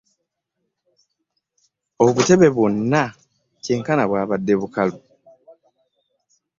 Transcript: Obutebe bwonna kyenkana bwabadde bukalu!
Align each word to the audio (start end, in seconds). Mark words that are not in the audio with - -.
Obutebe 2.05 2.47
bwonna 2.55 3.03
kyenkana 3.63 4.03
bwabadde 4.09 4.53
bukalu! 4.61 4.97